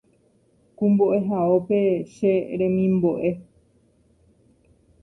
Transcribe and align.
Ku 0.75 0.83
mbo’ehaópe 0.91 1.79
Che 2.13 2.33
remimbo’e 2.59 3.29